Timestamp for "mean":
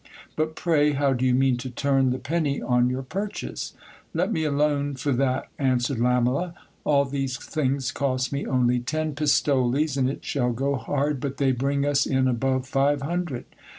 1.35-1.57